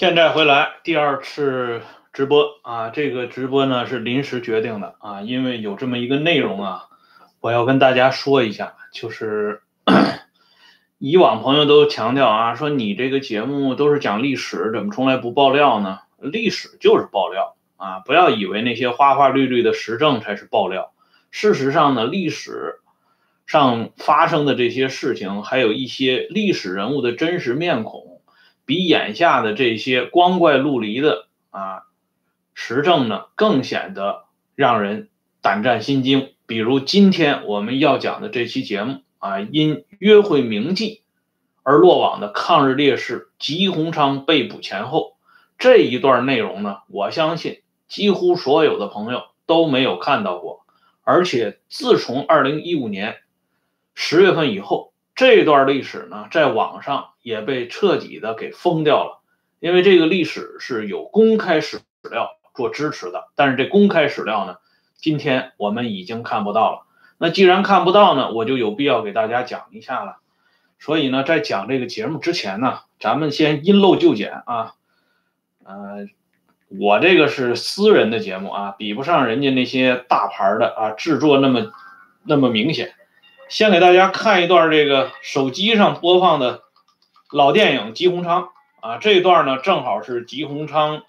[0.00, 1.82] 现在回来第二次
[2.14, 6.84] 直播啊，这个直播呢是临时决定的啊，因为有这么一个内容啊，
[7.40, 9.60] 我要跟大家说一下，就是
[10.96, 15.98] 以往朋友都强调啊，说你这个节目都是讲历史，怎么从来不爆料呢？
[16.18, 20.92] 历史就是爆料啊，不要以为那些花花绿绿的时政才是爆料，
[21.30, 22.80] 事实上呢，历史
[23.46, 28.09] 上发生的这些事情，还有一些历史人物的真实面孔。
[28.70, 31.82] 比眼下的这些光怪陆离的啊
[32.54, 35.08] 时政呢，更显得让人
[35.40, 36.34] 胆战心惊。
[36.46, 41.02] 比如今天我们要讲的这期节目啊，因约会铭记
[41.64, 45.16] 而落网的抗日烈士吉鸿昌被捕前后
[45.58, 50.64] 这一段内容呢，我相信几乎所有的朋友都没有看到过。
[51.02, 53.16] 而且自从二零一五年
[53.96, 57.06] 十月份以后，这段历史呢，在网上。
[57.22, 59.20] 也被彻底的给封掉了，
[59.58, 61.78] 因为这个历史是有公开史
[62.10, 64.56] 料做支持的，但是这公开史料呢，
[64.96, 66.86] 今天我们已经看不到了。
[67.18, 70.16] 那既然看不到呢，我就有必要给大家讲一下了。
[70.78, 74.72] 所以呢，在讲这个节目之前呢，咱们先因陋就简啊，
[75.62, 76.06] 呃，
[76.68, 81.70] 我这个是私人的节目啊，比不上人家那些大牌的啊制作那么
[82.24, 82.94] 那么明显。
[83.50, 86.62] 先给大家看一段这个手机上播放的。
[87.32, 88.48] 老电影《吉鸿昌》
[88.88, 91.02] 啊，这一段呢正好是吉鸿昌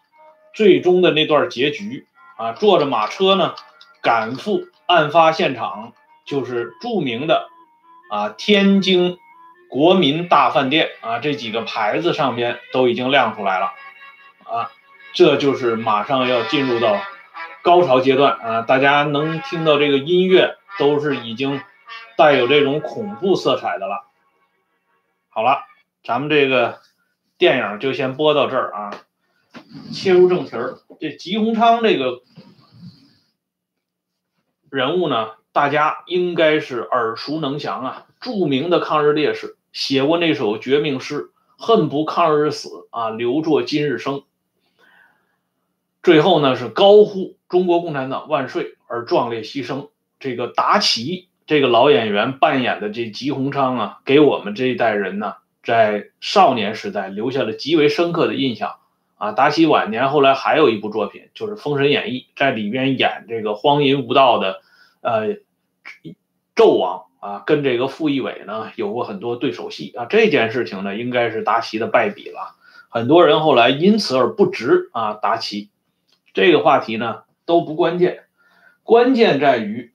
[0.53, 3.53] 最终的那段结局啊，坐着马车呢
[4.01, 5.93] 赶赴案发现场，
[6.25, 7.47] 就是著名的
[8.09, 9.17] 啊天津
[9.69, 13.71] 国民大饭店啊，这几个牌子上边都已经亮出来了
[14.45, 14.71] 啊，
[15.13, 17.01] 这就是马上要进入到
[17.61, 21.61] 高潮阶段啊，大家能听到这个音乐都是已经
[22.21, 24.05] 带有这种恐怖色彩的了。
[25.29, 25.63] 好了。
[26.03, 26.79] 咱们这个
[27.37, 29.05] 电影就先播到这儿啊，
[29.93, 30.79] 切入正题儿。
[30.99, 32.23] 这吉鸿昌这个
[34.71, 44.23] 人物呢，大家应该是耳熟能详啊，著名的抗日烈士，写过那首绝命诗“恨不抗日死啊，留作今日生”。
[46.01, 49.91] 最后呢，是高呼“中国共产党万岁”而壮烈牺牲。
[50.19, 55.35] 这个达奇这个老演员扮演的这吉鸿昌啊，给我们这一代人呢。
[55.63, 58.77] 在少年时代留下了极为深刻的印象
[59.19, 59.31] 啊！
[59.33, 64.61] 达奇晚年后来还有一部作品，就是《封神演义》，在里边演这个荒淫无道的
[65.01, 65.35] 呃
[66.55, 70.05] 纣王啊，跟这个傅艺伟呢有过很多对手戏啊。
[70.05, 72.55] 这件事情呢，应该是达奇的败笔了。
[72.89, 75.69] 很多人后来因此而不值啊达奇。
[76.33, 78.23] 这个话题呢都不关键，
[78.81, 79.91] 关键在于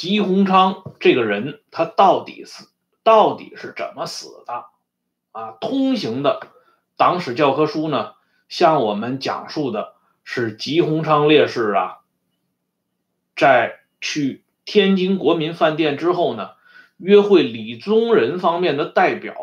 [0.00, 2.64] 吉鸿昌这个人他到底是。
[3.02, 4.66] 到底是怎么死的？
[5.32, 6.48] 啊，通行的
[6.96, 8.12] 党史教科书呢，
[8.48, 11.98] 向我们讲述的是吉鸿昌烈士啊，
[13.34, 16.50] 在去天津国民饭店之后呢，
[16.98, 19.34] 约会李宗仁方面的代表，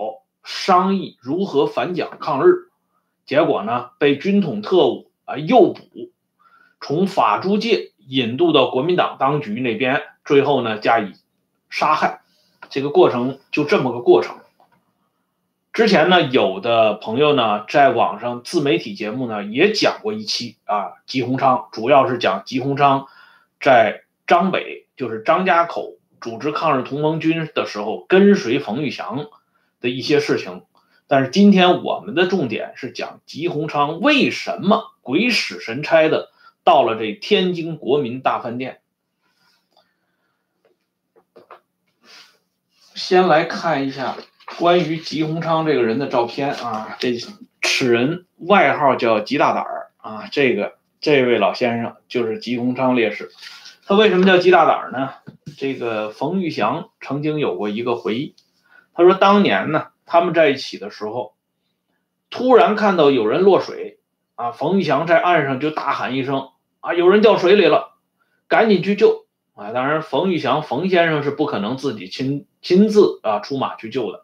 [0.43, 2.69] 商议如何反蒋抗日，
[3.25, 6.11] 结果呢，被军统特务啊诱捕，
[6.79, 11.13] 从法租界引渡到国民党当局那边，最后呢加以
[11.69, 12.21] 杀害。
[12.69, 14.37] 这个过程就这么个过程。
[15.73, 23.05] 之前呢，有的朋友呢，在网上自媒体节目呢也讲过一期啊，吉鸿昌主要是讲吉鸿昌
[23.61, 29.27] 在张北，就是张家口组织抗日同盟军的时候，跟随冯玉祥
[29.79, 30.63] 的一些事情。
[31.07, 36.31] 但是今天我们的重点是讲吉鸿昌为什么鬼使神差的
[36.67, 38.81] 到了这天津国民大饭店。
[42.93, 44.17] 先来看一下
[44.59, 47.13] 关于吉鸿昌这个人的照片啊，这
[47.61, 53.31] 此人外号叫吉大胆儿啊，这个这位老先生就是吉鸿昌烈士。
[53.85, 55.13] 他为什么叫吉大胆儿呢？
[55.57, 58.35] 这个冯玉祥曾经有过一个回忆，
[58.93, 61.33] 他说当年呢，他们在一起的时候，
[62.29, 63.99] 突然看到有人落水
[64.35, 67.95] 啊，冯玉祥在岸上就大喊一声啊，有人掉水里了，
[68.47, 69.25] 赶紧去救。
[69.53, 74.23] 啊，当然，冯玉祥冯先生是不可能自己亲亲自啊出马去救的，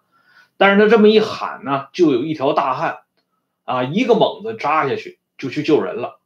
[0.58, 3.00] 但是他这么一喊呢，就有一条大汉
[3.64, 6.20] 啊一个猛子扎下去就去救人了。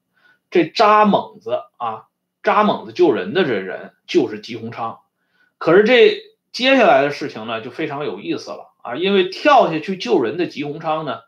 [0.51, 2.07] 这扎猛子啊，
[2.43, 4.99] 扎猛子救人的这人就是吉鸿昌。
[5.57, 6.21] 可是这
[6.51, 11.19] 接下来的事情呢就非常有意思了啊，因为跳下去救人的吉鸿昌呢，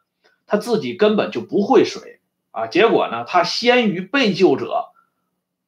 [0.47, 2.18] 他自己根本就不会水
[2.51, 4.89] 啊，结果呢他先于被救者，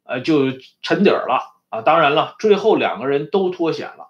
[0.03, 0.51] 呃就
[0.81, 1.55] 沉底儿了。
[1.69, 4.09] 啊，当然了，最后两个人都脱险了。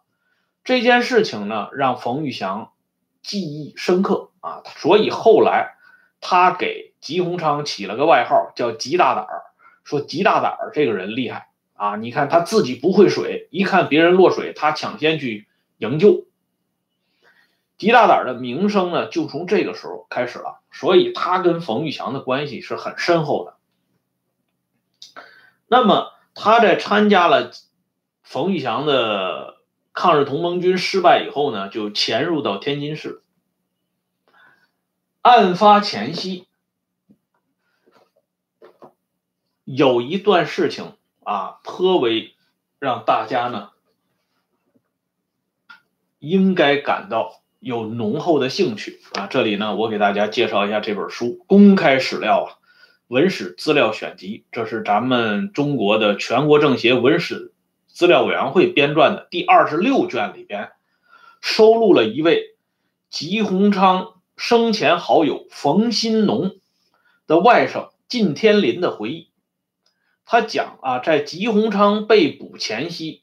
[0.63, 2.71] 这件事情呢，让冯玉祥
[3.21, 5.75] 记忆深刻啊，所以后来
[6.21, 9.44] 他给吉鸿昌起了个外号叫“吉大胆儿”，
[9.85, 11.95] 说吉大胆儿这个人厉害啊！
[11.97, 15.47] 你看他自己不会水，一看别人落水，他抢先去
[15.77, 16.25] 营救。
[17.81, 23.57] 吉大胆的名声呢，就从这个时候开始了，所以他跟冯玉祥的关系是很深厚的。
[25.66, 27.51] 那么他在参加了
[28.22, 29.57] 冯玉祥的
[29.94, 33.24] 抗日同盟军失败以后呢，就潜入到天津市。
[35.24, 36.48] 案发前夕，
[39.63, 42.36] 有一段事情啊，颇为
[42.78, 43.72] 让大家呢
[46.19, 49.28] 应该感到有浓厚的兴趣啊。
[49.28, 52.52] 这里呢，我给大家介绍一下这本书《公开史料》啊，
[53.08, 57.54] 《文史资料选集》，这是咱们中国的全国政协文史
[57.88, 60.72] 资料委员会编撰的第二十六卷里边，
[61.40, 62.58] 收录了一位
[63.10, 64.16] 吉鸿昌。
[64.38, 66.56] 生前好友冯新农
[67.28, 69.30] 的外甥靳天林的回忆，
[70.25, 73.20] 他讲啊，在吉鸿昌被捕前夕，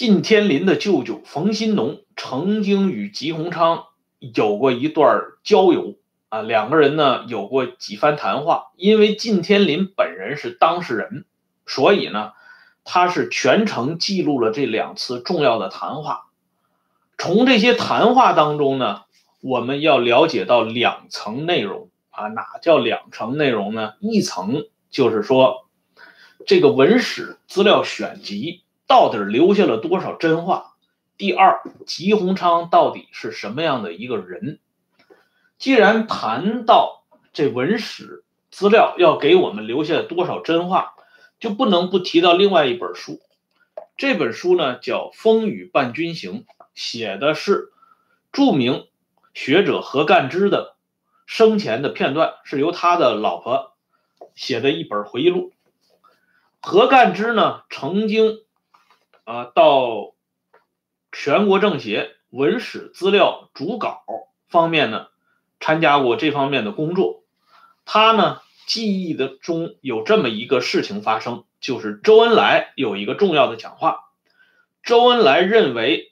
[0.00, 3.84] 靳天林的舅舅冯新农曾经与吉鸿昌
[4.18, 5.96] 有过一段交友
[6.30, 8.70] 啊，两个人呢有过几番谈话。
[8.76, 11.26] 因为靳天林本人是当事人，
[11.66, 12.32] 所以呢，
[12.82, 16.30] 他是全程记录了这两次重要的谈话。
[17.18, 19.02] 从这些谈话当中呢，
[19.42, 23.92] 我们要了解到两层内容啊，哪叫两层内容呢？
[24.00, 25.66] 一层就是说，
[26.46, 30.74] 这个文史资料选集到底留下了多少真话？
[31.16, 34.58] 第二，吉鸿昌到底是什么样的一个人？
[35.58, 40.94] 既然谈到这文史资料要给我们留下多少真话，
[41.38, 43.20] 就不能不提到另外一本书。
[43.96, 46.40] 这本书呢叫《风雨伴君行》。
[46.74, 47.70] 写的是
[48.32, 48.88] 著名
[49.34, 50.74] 学者何干之的
[51.26, 53.76] 生前的片段，是由他的老婆
[54.34, 55.52] 写的一本回忆录。
[56.60, 58.40] 何干之呢，曾经
[59.24, 60.14] 啊到
[61.12, 64.02] 全国政协文史资料主稿
[64.48, 65.08] 方面呢
[65.58, 67.24] 参加过这方面的工作。
[67.84, 74.10] 他呢记忆的中有这么一个事情发生，就是周恩来有一个重要的讲话，
[74.82, 76.08] 周恩来认为。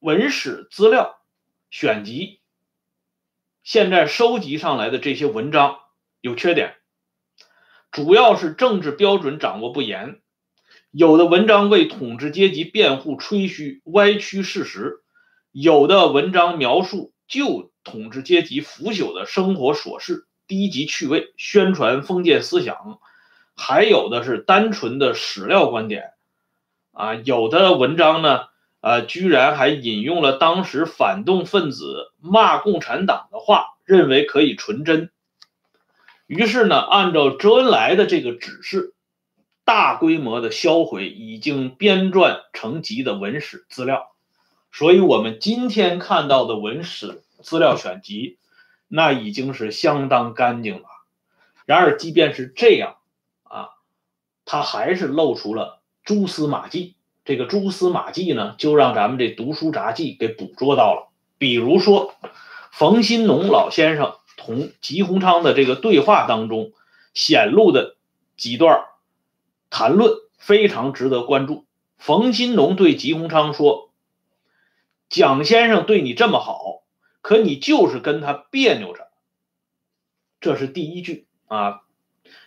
[0.00, 1.20] 文史资料
[1.70, 2.40] 选集，
[3.62, 5.78] 现在收集上来的这些文章
[6.20, 6.74] 有缺点，
[7.92, 10.20] 主要是政治标准掌握不严，
[10.98, 15.02] 有的文章为统治阶级辩护吹嘘，歪曲事实；
[15.52, 22.98] 有的文章描述旧统治阶级腐朽的生活琐事，低级趣味，宣传封建思想；
[23.54, 26.12] 还有的是单纯的史料观点，
[26.92, 28.44] 啊，有的文章呢。
[28.80, 35.10] 啊，居然还引用了当时反动分子骂共产党的话，认为可以纯真。
[36.28, 38.94] 于是呢，按照周恩来的这个指示，
[39.66, 44.12] 大规模的销毁已经编撰成集的文史资料。
[44.70, 48.38] 所以，我们今天看到的文史资料选集，
[48.86, 50.84] 那已经是相当干净了。
[51.64, 52.98] 然而，即便是这样，
[53.42, 53.70] 啊，
[54.44, 56.94] 他还是露出了蛛丝马迹。
[57.24, 61.08] 这个蛛丝马迹呢，就让咱们这读书杂记给捕捉到了。
[61.38, 62.14] 比如说，
[62.70, 66.70] 冯新农老先生同吉鸿昌的这个对话当中
[67.14, 67.96] 显露的
[68.36, 68.84] 几段
[69.78, 71.66] 谈论，非常值得关注。
[71.98, 73.90] 冯新农对吉鸿昌说
[75.10, 76.82] ：“蒋先生对你这么好，
[77.20, 79.08] 可你就是跟他别扭着。”
[80.40, 81.82] 这是第一句啊，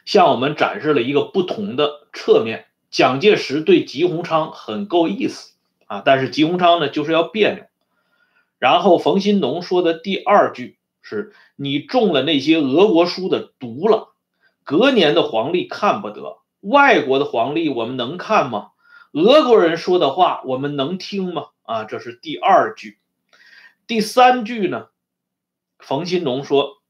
[0.05, 2.65] 向我们展示了一个不同的侧面。
[2.89, 5.53] 蒋介石对吉鸿昌很够意思
[5.85, 7.63] 啊，但是吉鸿昌呢就是要别扭。
[8.57, 14.15] 然后冯新农说的第二句是：“你中了那些俄国书的毒了，
[14.63, 18.71] 隔年的黄历看不得，外国的黄历我们能看吗？
[19.11, 22.99] 俄国人说的话我们能听吗？”啊，这是第二句。
[23.87, 24.87] 第三句呢，
[25.77, 26.81] 冯新农说：“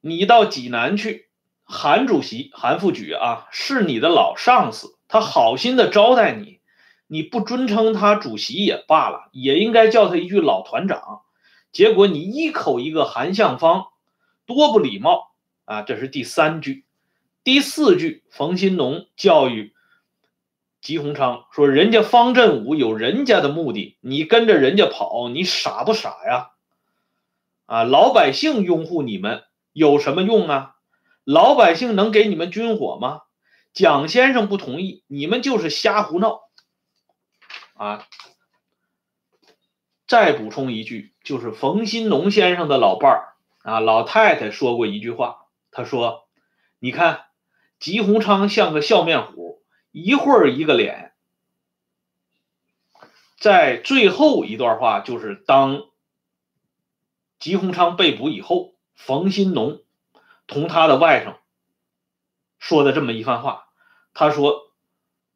[0.00, 1.28] 你到济南去。”
[1.64, 6.60] 韩主席、韩复榘啊，是你的老上司，他好心的招待你，
[7.06, 11.22] 你不尊称他主席也罢了，也应该叫他一句老团长。
[11.70, 13.86] 结果你一口一个韩向方，
[14.44, 15.32] 多不礼貌
[15.64, 15.80] 啊！
[15.80, 16.84] 这是第三句，
[17.44, 19.74] 第四句，冯新农教育
[20.80, 26.50] 吉鸿昌说：“人家方振武有人家的目的，你跟着人家跑，你傻不傻呀？
[27.66, 30.76] 啊，老百姓拥护你们有什么用啊？”
[31.24, 33.22] 老百姓能给你们军火吗？
[33.72, 36.40] 蒋先生不同意，你们就是瞎胡闹
[37.74, 38.06] 啊！
[40.08, 46.28] 再补充一句，就是冯新农先生的老伴儿啊，老太太说过一句话，她说
[46.80, 47.26] ：“你看，
[47.82, 49.60] 吉鸿昌像个笑面虎，
[49.90, 51.14] 一会儿一个脸。”
[53.36, 55.86] 在最后一段话，就是当
[57.40, 59.82] 吉鸿昌被捕以后，冯新农
[60.46, 61.38] 同他的外甥
[62.60, 63.66] 说的这么一番话。
[64.14, 64.72] 他说：“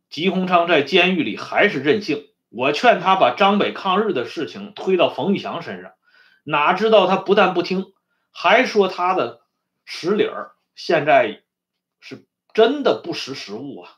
[0.08, 5.94] 吉鸿昌在监狱里还是任性。”我劝他把张北抗日的事情推到冯玉祥身上，
[6.44, 7.92] 哪知道他不但不听，
[8.30, 9.42] 还说他的
[9.84, 11.42] 实理儿现在
[12.56, 13.90] 真的不识时务啊。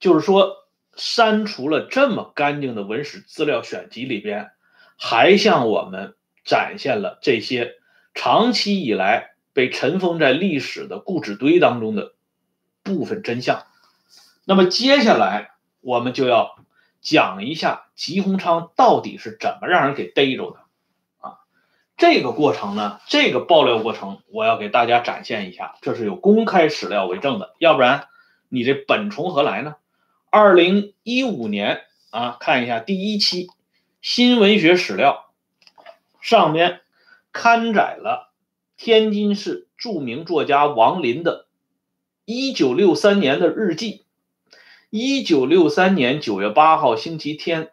[0.00, 0.66] 就是说，
[0.96, 4.50] 删除了这么干净的文史资料选集里边，
[4.98, 7.76] 还向我们展现了这些
[8.14, 12.16] 长期以来被尘封在历史的故纸堆当中的
[12.82, 13.64] 部分真相。
[14.44, 15.52] 那么接下来。
[15.82, 16.56] 我们就要
[17.00, 20.65] 讲一下吉鸿昌到底是怎么让人给逮着的？
[21.96, 28.08] 这个过程呢，这个爆料过程，我要给大家展现一下，这是有公开史料为证的，要不然
[28.48, 29.76] 你这本从何来呢？
[30.28, 33.48] 二零一五年啊，看一下第一期
[34.02, 35.32] 新文学史料，
[36.20, 36.82] 上面
[37.32, 38.32] 刊载了
[38.76, 41.46] 天津市著名作家王林的
[42.26, 44.04] 一九六三年的日记。
[44.90, 47.70] 一九六三年九月八号星期天，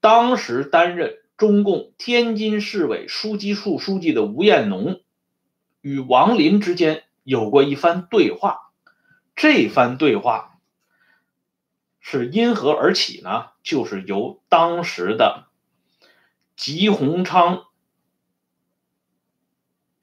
[0.00, 5.00] 当时担任中共天津市委书记处书记的吴彦农
[5.80, 8.72] 与王林之间有过一番对话。
[9.36, 10.58] 这番对话
[12.00, 13.50] 是因何而起呢？
[13.62, 15.46] 就是由当时的
[16.56, 17.66] 吉鸿昌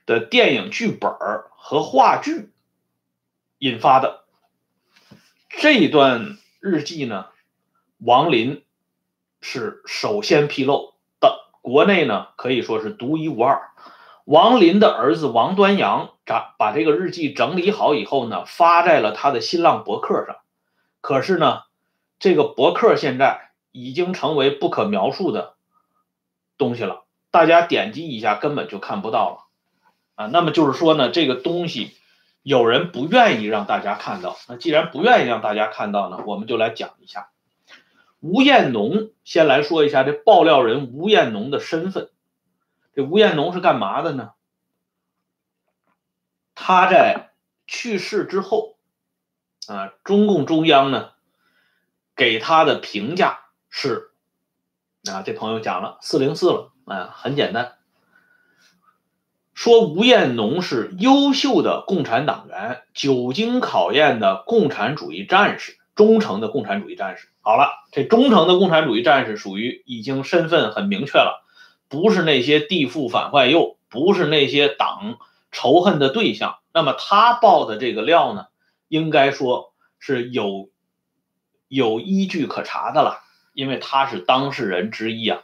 [0.06, 1.12] 的电影剧本
[1.58, 2.54] 和话剧
[3.58, 4.24] 引发的。
[5.50, 7.27] 这段日记呢，
[7.98, 8.63] 王林
[9.42, 10.94] 是首先披露，
[11.65, 13.72] 国内呢可以说是独一无二。
[14.24, 20.36] 王林的儿子王端阳把把这个日记整理好以后呢，发在了他的新浪博客上。
[21.01, 21.63] 可是呢，
[22.19, 25.55] 这个博客现在已经成为不可描述的
[26.55, 29.38] 东西了，大家点击一下根本就看不到了
[30.13, 30.27] 啊。
[30.27, 31.98] 那么就是说呢，这个东西。
[32.43, 37.29] 有人不愿意让大家看到，那既然不愿意让大家看到呢，我们就来讲一下
[38.25, 39.12] 吴彦农。
[39.24, 42.10] 先来说一下这爆料人吴彦农的身份。
[42.96, 44.32] 这吴彦农是干嘛的呢？
[46.55, 47.32] 他在
[47.67, 48.77] 去世之后，
[49.67, 51.12] 啊，中共中央呢
[52.15, 54.12] 给他的评价是，
[55.12, 57.77] 啊，这朋友讲了四零四了，啊，很简单。
[59.53, 67.29] 说吴彦农是优秀的共产党员，久经考验的共产主义战士，忠诚的共产主义战士。
[67.41, 71.45] 好了，这忠诚的共产主义战士属于已经身份很明确了，
[71.87, 75.17] 不是那些地富反坏右，不是那些党
[75.51, 76.59] 仇恨的对象。
[76.73, 78.47] 那么他爆的这个料呢，
[78.87, 80.69] 应该说是有
[81.67, 83.23] 有依据可查的了，
[83.53, 85.43] 因为他是当事人之一啊。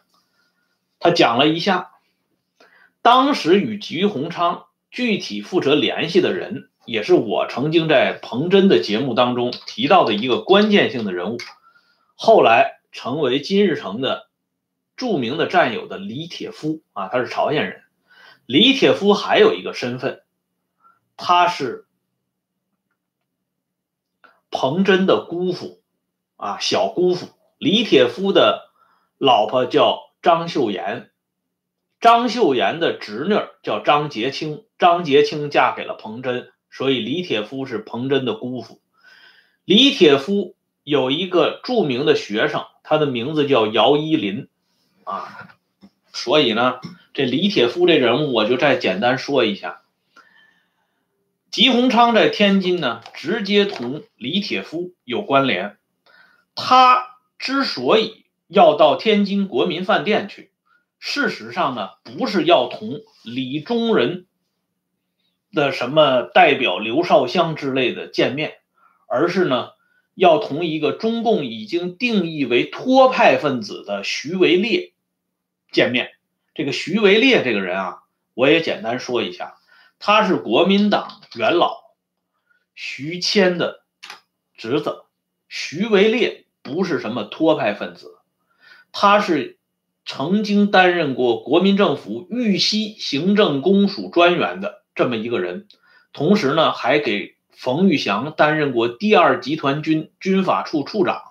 [1.00, 1.88] 他讲了一下。
[3.04, 11.38] 当时与吉鸿昌具体负责联系的人，也是我曾经在彭真的节目当中提到的一个关键性的人物，
[12.16, 14.30] 后来成为金日成的
[14.96, 17.84] 著名的战友的李铁夫啊，他是朝鲜人。
[18.46, 20.24] 李铁夫还有一个身份，
[21.16, 21.86] 他是
[24.50, 25.82] 彭真的姑父
[26.36, 27.30] 啊，小姑父。
[27.58, 28.72] 李铁夫的
[29.18, 31.12] 老婆叫张秀妍。
[32.00, 38.82] 张秀妍的侄女叫张洁清，张洁清嫁给了彭真，所以李铁夫是彭真的姑父。
[39.66, 44.48] 李铁夫有一个著名的学生，他的名字叫姚依林，
[45.04, 45.50] 啊，
[46.12, 46.80] 所以呢，
[47.14, 49.82] 这李铁夫这人物我就再简单说一下。
[51.52, 55.78] 吉鸿昌在天津呢，直接同李铁夫有关联。
[56.56, 60.52] 他之所以要到天津国民饭店去。
[60.98, 64.28] 事实上呢，不是要同李宗仁
[65.54, 68.56] 的什么代表刘少香之类的见面，
[69.08, 69.70] 而是呢
[70.14, 74.94] 要同一个中共已经定义为托派分子的徐维烈
[75.72, 76.12] 见面。
[76.54, 78.04] 这个徐维烈这个人啊，
[78.34, 79.58] 我也简单说一下，
[80.00, 81.94] 他是国民党元老
[82.76, 83.84] 徐谦的
[84.56, 85.04] 侄子。
[85.48, 88.20] 徐维烈不是什么托派分子，
[88.92, 89.58] 他是。
[90.04, 95.68] 曾经担任过国民政府豫西行政公署专员的这么一个人，
[96.14, 101.22] 同时呢，还给冯玉祥担任过第二集团军军法处处长。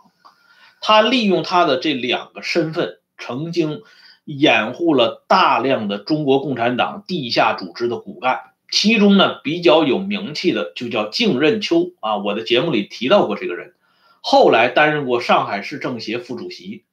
[0.81, 3.83] 他利用他的这两个身份，曾经
[4.25, 8.41] 掩护了大量的中国共产党地下组织的骨干。
[8.71, 13.75] 其中呢，比较有名气的就叫敬任秋啊，我的节目里提到过这个人，
[14.21, 16.85] 后来担任过上海市政协副主席，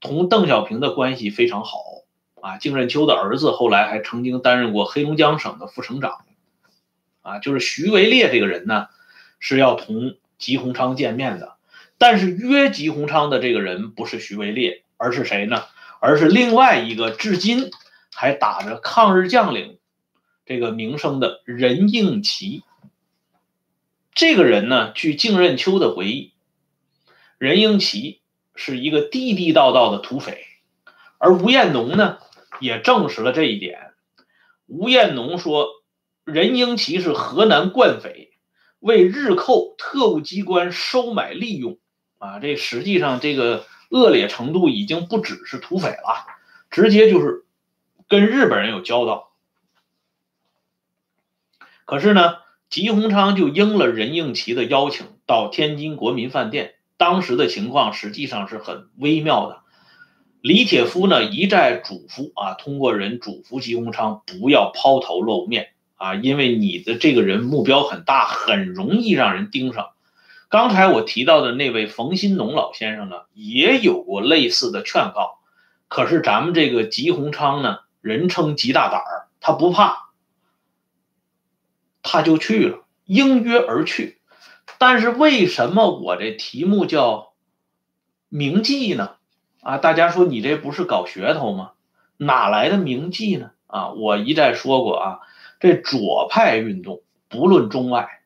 [0.00, 1.78] 同邓小平的关系非常好
[2.42, 2.58] 啊。
[2.58, 6.26] 敬任秋的儿子后来还曾经担任过黑龙江省的副省长，
[7.22, 8.88] 啊，就是徐维烈这个人呢，
[9.40, 11.54] 是要同吉鸿昌见面的，
[11.96, 15.64] 但是约吉鸿昌的这个人不是徐维烈，而是谁呢？
[16.00, 17.70] 而是另外一个至今
[18.12, 19.78] 还打着抗日将领。
[20.44, 22.64] 这个名声的任应奇，
[24.12, 26.32] 这个人呢，据敬任秋的回忆，
[27.38, 28.20] 任应奇
[28.56, 30.44] 是一个地地道道的土匪，
[31.18, 32.18] 而吴彦农呢，
[32.62, 33.92] 也证实了这一点。
[34.66, 35.68] 吴彦农说，
[36.24, 38.30] 任应奇是河南惯匪，
[38.78, 41.78] 为日寇特务机关收买利用。
[42.18, 46.26] 啊，这实际上这个恶劣程度已经不只是土匪了，
[46.70, 47.44] 直接就是
[48.08, 49.32] 跟日本人有交道。
[51.84, 52.36] 可是呢，
[52.70, 56.76] 吉鸿昌就应了任应奇的邀请，到天津国民饭店。
[56.96, 59.61] 当时的情况实际上是很微妙的。
[60.42, 69.90] 李铁夫呢一再嘱咐啊，通过人嘱咐吉鸿昌不要抛头露面啊，因为你的这个人目标很大，很容易让人盯上。
[70.48, 75.38] 刚才我提到的那位冯新农老先生呢，也有过类似的劝告。
[75.86, 80.10] 可是咱们这个吉鸿昌呢，人称吉大胆儿，他不怕。
[82.02, 84.18] 他就去了，应约而去。
[84.78, 87.32] 但是为什么我这题目叫
[88.28, 89.12] 铭记呢？
[89.62, 91.72] 啊，大家说你这不是搞噱头吗？
[92.16, 93.52] 哪来的铭记呢？
[93.66, 95.20] 啊，我一再说过啊，
[95.60, 98.20] 这左派运动不论中外，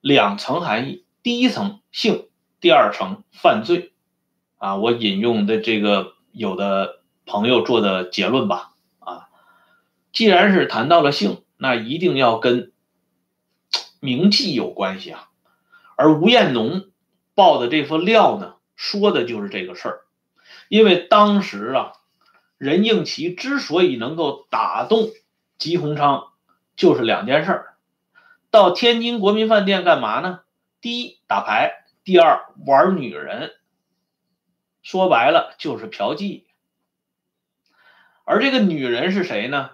[0.00, 2.28] 两层含义：第一层性，
[2.60, 3.92] 第二层犯罪。
[4.58, 8.72] 啊，我引用的这个有的朋友做的结论吧。
[8.98, 9.28] 啊，
[10.12, 12.72] 既然是谈到了性，那一定要跟。
[14.02, 15.28] 名记有关系啊，
[15.94, 16.86] 而吴彦农
[17.34, 20.00] 爆的这份料呢，说的就是这个事儿。
[20.70, 21.92] 因为当时啊，
[22.56, 25.10] 任应奇之所以能够打动
[25.58, 26.28] 吉鸿昌，
[26.76, 27.74] 就是两件事儿：
[28.52, 30.42] 到天津国民饭店干嘛呢？
[30.80, 33.50] 第一打牌，第二玩女人。
[34.80, 36.44] 说白了就是嫖妓。
[38.24, 39.70] 而这个女人是谁呢？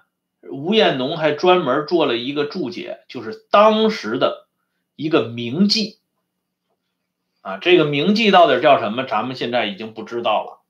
[0.51, 4.49] 吴彦农还专门做了一个注解，就是当时的
[4.95, 5.99] 一个名妓
[7.43, 10.63] 啊，这个名妓到底叫什么，咱们现在已经不知道了。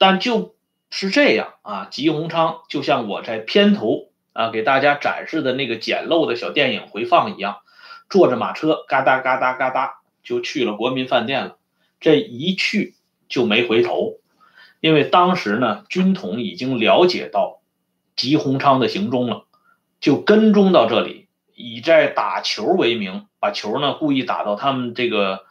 [0.00, 0.54] 但就
[0.88, 7.58] 是这样啊，吉鸿昌就像我在片头啊给大家展示的那个简陋的小电影回放一样，
[8.08, 11.58] 坐着马车嘎哒嘎哒嘎哒就去了国民饭店了。
[12.00, 12.94] 这一去
[13.28, 14.14] 就没回头，
[14.80, 17.58] 因为当时呢，军统已经了解到。
[18.16, 19.46] 吉鸿昌的行踪了，
[19.98, 25.44] 就跟踪到这里，以在打球为名，把球呢故意打到他们这个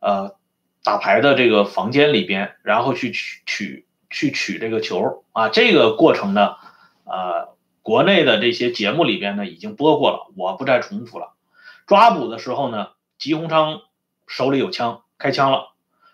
[0.00, 0.36] 呃
[0.82, 5.48] 打牌的这个房间里边，然后去取取去取这个球啊。
[5.48, 6.56] 这个过程呢，
[7.04, 11.34] 呃，国内的这些节目里边呢已经播过了，我不再重复了。
[11.86, 12.88] 抓捕的时候呢，
[13.18, 13.82] 吉鸿昌
[14.26, 15.72] 手里有枪，开枪了，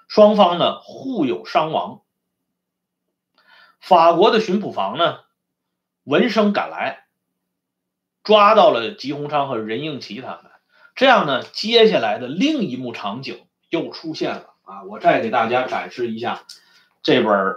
[0.09, 2.01] 双方呢互有伤亡。
[3.81, 5.19] 法国的巡捕房呢？
[6.05, 7.05] 闻声赶来，
[8.23, 10.51] 抓到了吉鸿昌和任应奇他们。
[10.95, 14.83] 这样呢，接下来的另一幕场景又出现了啊！
[14.85, 16.45] 我再给大家展示一下
[17.03, 17.57] 这本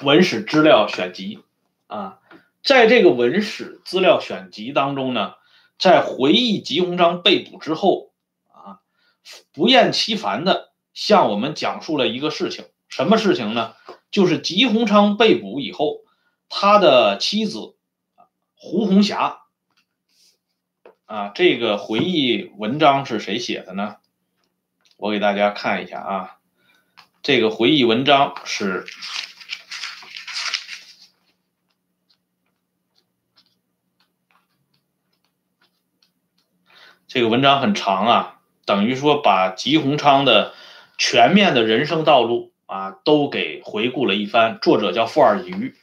[0.00, 1.42] 文史资料选集
[1.86, 2.20] 啊，
[2.62, 5.34] 在这个文史资料选集当中呢，
[5.78, 8.12] 在回忆吉鸿昌被捕之后
[8.48, 8.80] 啊，
[9.52, 13.74] 不厌其烦的向我们讲述了一个事情，什么事情呢？
[14.10, 16.00] 就是吉鸿昌被捕以后，
[16.48, 17.76] 他的妻子
[18.56, 19.42] 胡红霞
[21.04, 23.97] 啊，这个回忆文章是谁写的呢？
[24.98, 26.36] 我给大家看一下啊，
[27.22, 28.84] 这个回忆文章是
[37.06, 40.52] 这个文章很长啊，等于说把吉鸿昌的
[40.98, 42.52] 全面的人生道路。
[42.68, 44.58] 啊，都给回顾了一番。
[44.60, 45.74] 作者叫傅二鱼，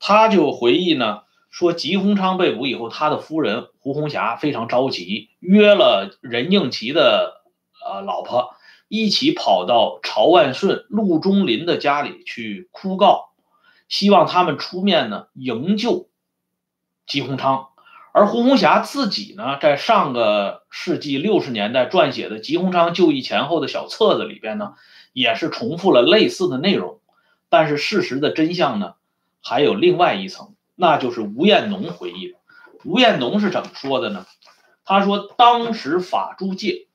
[0.00, 7.43] 他就回忆呢，说吉鸿昌被捕以后，他的夫人胡红霞非常着急，约了任应奇的
[7.84, 8.54] 呃老婆
[8.88, 13.30] 一起跑到曹万顺、陆中林的家里去哭告，
[13.88, 16.08] 希望他们出面呢营救
[17.06, 17.68] 吉鸿昌。
[18.12, 24.74] 而胡红霞自己呢，在上个世纪六十年代撰写的吉鸿昌就义前后的小册子里边呢，
[25.12, 27.00] 也是重复了类似的内容。
[27.48, 28.94] 但是事实的真相呢，
[29.42, 32.38] 还有另外一层，那就是吴彦农回忆的。
[32.84, 34.26] 吴彦农是怎么说的呢？
[34.84, 36.86] 他说，当时法租界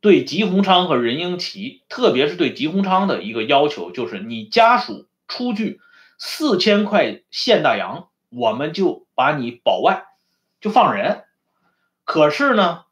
[0.00, 5.80] 对吉鸿昌和任英奇，特别是对吉鸿昌的一个要求，就是你家属出具
[6.18, 8.08] 四千块现大洋。
[8.30, 10.04] 我们就把你保外，
[10.60, 11.24] 就放人。
[12.04, 12.84] 可是呢，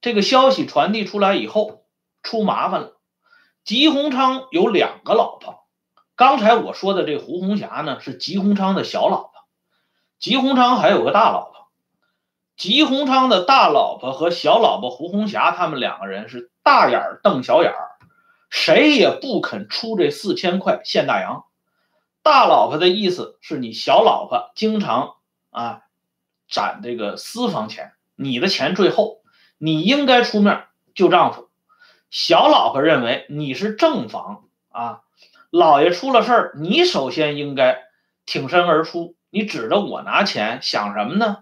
[0.00, 1.84] 这个消息传递出来以后，
[2.22, 2.98] 出麻烦了。
[3.64, 5.64] 吉鸿昌有两个老婆，
[6.16, 9.30] 刚才我说的这胡红霞呢，是吉鸿昌的小老婆。
[10.18, 11.51] 吉鸿昌还有个大老婆。
[12.56, 17.90] 吉鸿昌的大老婆和小老婆胡红霞，他们两个人是大眼瞪小眼儿，
[18.50, 21.44] 谁也不肯出这四千块现大洋。
[22.22, 25.14] 大老婆的意思是你小老婆经常
[25.50, 25.80] 啊
[26.48, 29.22] 攒这个私房钱，你的钱最后，
[29.58, 31.48] 你应该出面救丈夫。
[32.10, 35.00] 小老婆认为你是正房啊，
[35.50, 37.82] 老爷出了事儿，你首先应该
[38.26, 39.16] 挺身而出。
[39.30, 41.38] 你指着我拿钱，想什么呢？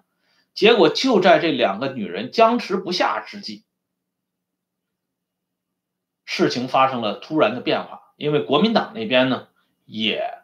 [0.55, 3.65] 结果就在这两个女人僵持不下之际，
[6.25, 9.49] 事情发生了突然的变化，因为国民党那边呢
[9.87, 10.39] 也。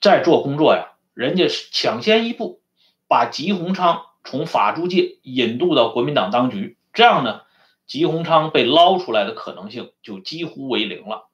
[0.00, 2.60] 在做工作呀，人家是抢先一步，
[3.06, 7.42] 把吉鸿昌从法租界引渡到国民党当局，这样呢，
[7.86, 11.30] 吉鸿昌被捞出来的可能性就几乎为零了。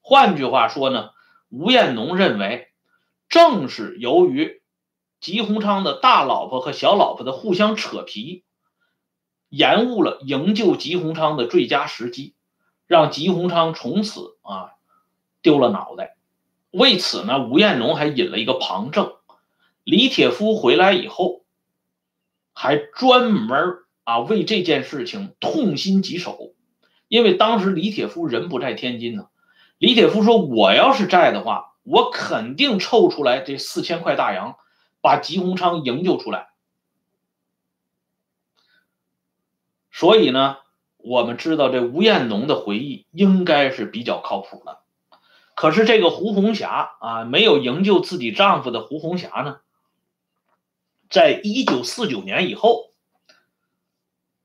[0.00, 1.10] 换句话说呢，
[1.48, 2.72] 吴彦农认为，
[3.28, 4.57] 正是由于
[5.20, 8.44] 吉鸿昌的大老婆和小老婆的互相扯皮，
[9.48, 12.34] 延误了营救吉鸿昌的最佳时机，
[12.86, 14.72] 让吉鸿昌从此啊
[15.42, 16.16] 丢了脑袋。
[16.70, 19.14] 为此呢，吴彦龙还引了一个旁证，
[19.84, 21.42] 李铁夫回来以后，
[22.52, 26.52] 还专门啊为这件事情痛心疾首，
[27.08, 29.28] 因为当时李铁夫人不在天津呢。
[29.78, 34.56] 李铁夫说：“我要是在的话，我肯定凑出来这四千块大洋，
[35.00, 36.50] 把吉鸿昌营救出来。”
[39.90, 40.58] 所以呢，
[40.96, 44.78] 我们知道这吴彦农的回忆应该是比较靠谱的。
[45.56, 49.58] 可是这个胡红霞啊，没有营救自己丈夫的胡红霞呢，
[51.10, 52.92] 在一九四九年以后，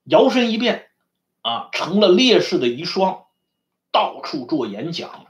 [0.06, 0.90] 摇身一变，
[1.44, 3.26] 啊，成了烈士的遗孀，
[3.92, 5.28] 到处做演讲，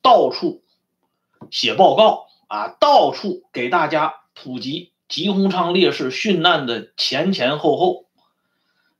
[0.00, 0.64] 到处
[1.50, 8.04] 写报告，啊，到处给大家普及吉鸿昌烈士殉难的前前后后。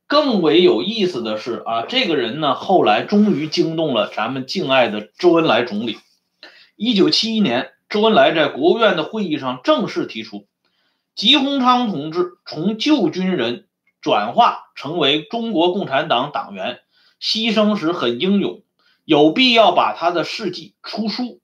[0.07, 5.97] 更为有意思的是啊，这个人呢，后来终于惊动了咱们敬爱的周恩来总理。
[6.77, 10.47] 一九七一年，周恩来在国务院的会议上正式提出，
[11.13, 13.67] 吉鸿昌同志从旧军人
[13.99, 16.79] 转化成为中国共产党党员，
[17.21, 18.63] 牺牲时很英勇，
[19.03, 21.41] 有必要把他的事迹出书。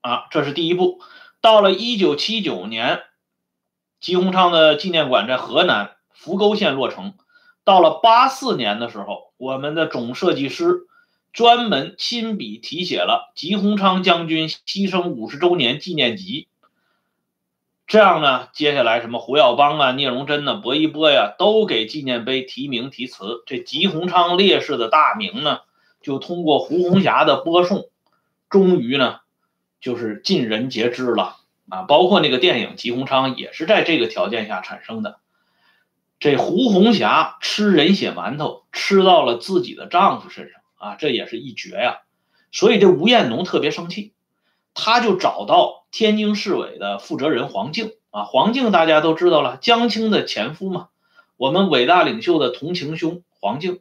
[0.00, 1.00] 啊，这是第一步。
[1.40, 3.00] 到了一九七九年，
[4.00, 5.96] 吉鸿昌的纪念馆在河南。
[6.12, 7.14] 扶沟县落成，
[7.64, 10.80] 到了八四年的时候，我们的总设计师
[11.32, 16.48] 专门亲笔题写了吉鸿昌将军牺牲五十周年纪念集。
[17.86, 23.42] 这样呢，接下来什么胡耀邦啊、聂荣臻呐、薄一波呀，都给纪念碑题名题词。
[23.46, 25.60] 这吉鸿昌烈士的大名呢，
[26.02, 27.88] 就通过胡红霞的播送，
[28.50, 29.20] 终于呢，
[29.80, 31.36] 就是尽人皆知了
[31.68, 31.82] 啊！
[31.82, 35.20] 包括那个电影《吉鸿昌》也是在这个条件下产生的。
[36.18, 42.00] 这胡红霞吃人血馒头，吃到了自己的丈夫身上啊，这也是一绝呀。
[42.52, 44.12] 所以这吴彦农特别生气，
[44.74, 50.88] 他就找到天津市委的负责人黄静啊，黄静大家都知道了，江青的前夫嘛，
[51.36, 53.80] 我们伟大领袖的同情兄黄静，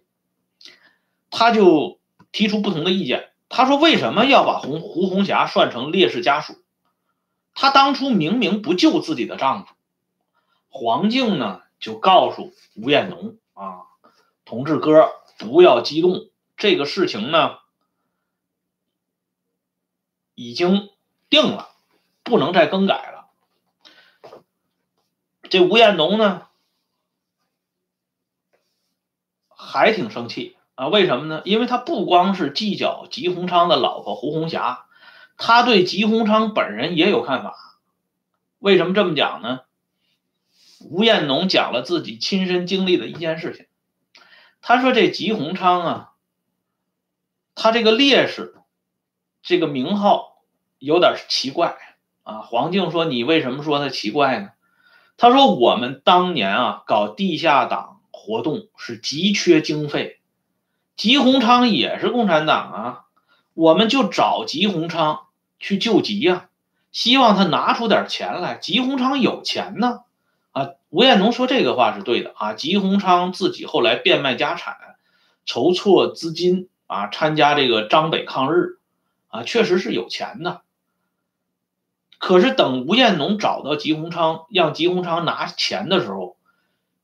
[1.30, 2.00] 他就
[2.32, 3.32] 提出不同的意见。
[3.50, 6.64] 他说：“为什么要把胡胡红霞算成烈士家属？
[7.54, 9.74] 他当初明明不救自己的丈夫。”
[10.70, 11.64] 黄静呢？
[11.80, 13.84] 就告诉吴彦农啊，
[14.44, 17.60] 同志哥不要激动，这个事情呢
[20.36, 20.90] 已经
[21.30, 21.70] 定了，
[22.22, 23.30] 不能再更改了。
[25.44, 26.50] 这吴彦农呢
[29.48, 31.42] 还挺生气啊，为什么呢？
[31.44, 34.86] 因为他不光是计较吉鸿昌的老婆胡红霞，
[35.36, 37.54] 他对吉鸿昌本人也有看法。
[38.60, 39.60] 为什么这么讲呢？
[40.80, 43.66] 吴彦农讲了自己亲身经历的一件事情。
[44.62, 46.12] 他说：“这吉鸿昌啊，
[47.56, 48.56] 他这个烈士，
[49.42, 50.46] 这个名号
[50.78, 51.76] 有点奇怪
[52.24, 54.52] 啊，黄静说你为什么说他奇怪呢？
[55.18, 60.19] 他说我们当年啊搞地下党活动是急缺经费，
[61.00, 63.06] 吉鸿昌也是共产党啊，
[63.54, 66.50] 我们就找吉鸿昌去救急呀，
[66.92, 68.56] 希望他拿出点钱来。
[68.56, 70.02] 吉鸿昌有钱呢，
[70.52, 74.76] 啊，吴彦农说这个话是对的啊，吉鸿昌自己后来变卖家产，
[75.46, 78.78] 筹措资金啊，参加这个张北抗日。
[79.30, 80.64] 啊，确实是有钱的。
[82.18, 86.36] 可是等吴彦农找到吉鸿昌，让吉鸿昌拿钱的时候，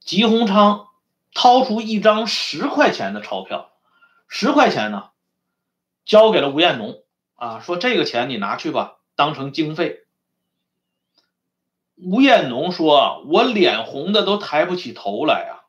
[0.01, 0.87] 吉鸿昌
[1.33, 3.69] 掏出一张十块钱的钞票，
[4.27, 5.11] 十块钱呢，
[6.05, 7.03] 交给了吴彦农。
[7.35, 10.05] 啊，说这个钱你拿去吧，当成经费。
[11.97, 15.67] 吴彦农说：“我脸红的都抬不起头来啊。”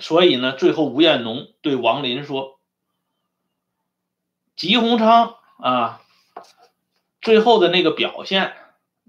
[0.00, 2.58] 所以呢，最后吴彦农对王林说。
[4.56, 6.00] 吉鸿昌啊，
[7.20, 8.56] 最后的那个表现，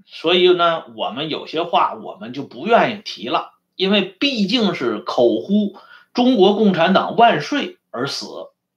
[0.06, 5.80] 所以呢，我们有些话我们就不愿意提了，因为毕竟是口呼
[6.18, 8.26] 中国共产党万岁而死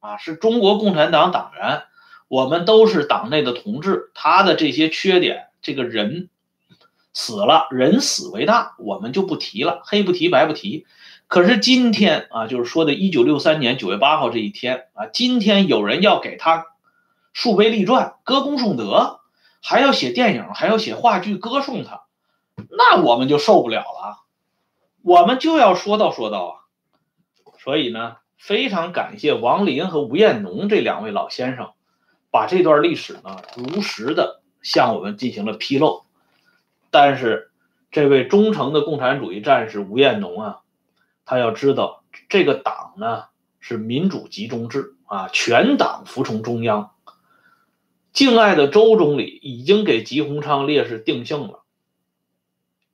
[0.01, 1.85] 啊，是中国共产党党员，
[2.29, 6.29] 我们都是党内的同志，他的这些缺点，这个人
[7.15, 10.85] 死了，人死为大，我们就不提了，黑不提白不提。
[11.29, 16.67] 可是今天啊，就是说的1963年9月8号这一天啊，今天有人要给他
[17.33, 19.21] 树碑立传、歌功颂德，
[19.63, 22.03] 还要写电影，还要写话剧歌颂他，
[22.69, 24.19] 那我们就受不了了，
[25.01, 26.60] 我们就要说道说道啊。
[27.63, 31.73] 所以呢，非常感谢王林和吴彦农这两位老先生，
[32.31, 36.05] 把这段历史呢如实的向我们进行了披露。
[36.91, 37.51] 但是，
[37.91, 40.61] 这位忠诚的共产主义战士吴彦农啊。
[41.27, 43.25] 他要知道，这个党呢
[43.61, 46.93] 是民主集中制啊，全党服从中央。
[48.13, 51.61] 敬爱的周总理已经给吉鸿昌烈士定性了，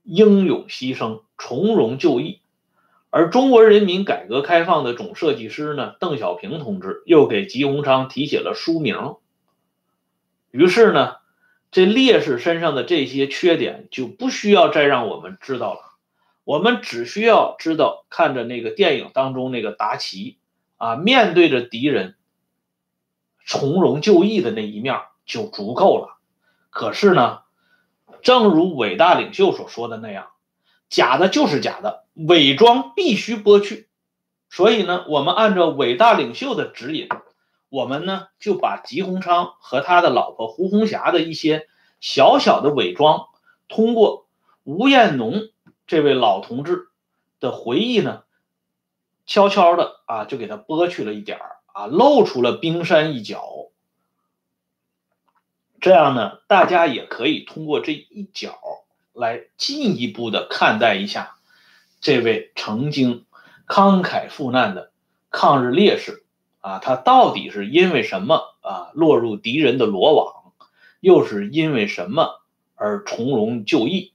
[0.02, 2.40] 英勇牺牲，从容就义。
[3.16, 9.14] 而中国人民改革开放的总设计师呢，邓小平同志又给吉鸿昌题写了书名。
[10.50, 11.16] 于是呢，
[11.70, 15.80] 这烈士身上的这些缺点就不需要再让我们知道了。
[16.44, 20.36] 我们只需要知道，看着那个电影当中那个达奇
[20.76, 22.16] 啊，面对着敌人
[23.46, 26.18] 从容就义的那一面就足够了。
[26.68, 27.38] 可是呢，
[28.20, 30.32] 正如伟大领袖所说的那样，
[30.90, 33.88] 假的就是假的，伪装必须剥去。
[34.50, 37.08] 所以呢，我们按照伟大领袖的指引，
[37.68, 41.68] 我们呢就把吉鸿昌和他的老婆胡红霞的一些
[42.00, 43.26] 小小的伪装，
[43.68, 44.28] 通过
[44.64, 45.48] 吴彦农。
[45.86, 46.88] 这位老同志
[47.38, 48.24] 的回忆呢，
[49.24, 53.70] 悄悄的啊，就给他剥去了一点儿啊，露出了冰山一角。
[55.80, 58.58] 这样呢，大家也可以通过这一角
[59.12, 61.35] 来进一步的看待一下
[62.00, 63.24] 这位曾经
[63.66, 64.92] 慷慨赴难的
[65.30, 66.24] 抗日烈士
[66.60, 70.52] 啊，他到底是因为什么啊落入敌人的罗网，
[71.00, 72.42] 又是因为什么
[72.74, 74.12] 而从容就义？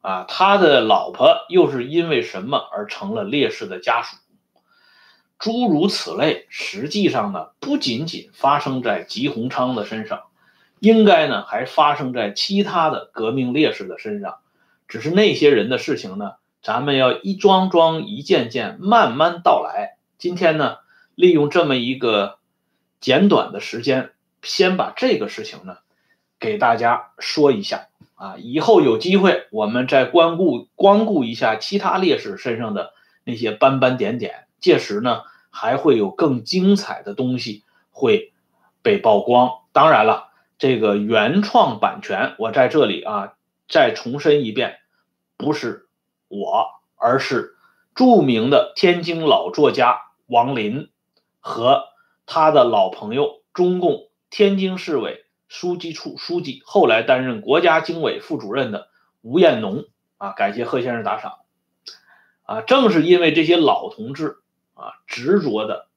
[0.00, 4.16] 啊，他的老婆又是因为什么而成了烈士的家属？
[5.38, 10.22] 诸如此类，实际上呢，不仅仅发生在吉鸿昌的身上，
[10.78, 14.38] 应该呢还发生在其他的革命烈士的身上。
[14.88, 19.96] 只是那些人的事情呢，咱们要一桩桩、一件件慢慢道来。
[20.16, 20.76] 今天呢，
[21.16, 22.38] 利用这么一个
[23.00, 25.78] 简短的时间，先把这个事情呢，
[26.38, 27.88] 给大家说一下。
[28.14, 32.92] 啊，以后有机会我们再光顾光顾一下其他烈士身上的
[33.24, 38.32] 那些斑斑点点，届时呢还会有更精彩的东西会
[38.80, 39.50] 被曝光。
[39.72, 43.32] 当然了，这个原创版权我在这里啊
[43.68, 44.78] 再重申一遍，
[45.36, 45.88] 不是
[46.32, 46.66] 我，
[46.96, 47.54] 而是
[47.94, 50.90] 著名的天津老作家王林
[51.38, 51.84] 和
[52.26, 55.20] 他的老朋友中共天津市委。
[55.48, 58.88] 书记处书记，后来担任国家经委副主任的
[59.20, 59.84] 吴彦农
[60.16, 61.40] 啊，感谢贺先生打赏
[62.44, 62.62] 啊！
[62.62, 64.38] 正是因为这些老同志
[64.72, 65.88] 啊，执着的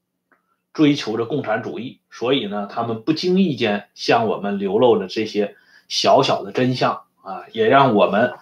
[0.74, 5.56] 追求着共产主义，所以呢，他们不经意间向我们流露了这些
[5.88, 8.34] 小小的真相啊，也让我们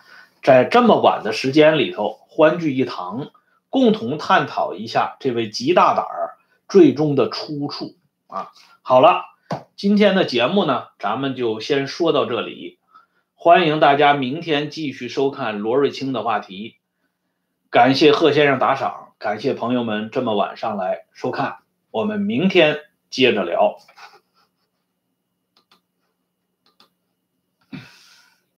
[0.43, 3.31] 在这么晚的时间里头欢聚一堂，
[3.69, 6.35] 共同探讨一下这位吉大胆儿
[6.67, 7.95] 最终的出处
[8.27, 8.51] 啊！
[8.81, 9.23] 好了。
[9.75, 12.79] 今天的节目呢，咱们就先说到这里。
[13.33, 16.77] 欢迎大家明天继续收看罗瑞卿的话题。
[17.69, 21.57] 感谢贺先生打赏，感谢朋友们这么晚上来收看。
[21.91, 22.79] 我们明天
[23.09, 23.77] 接着聊。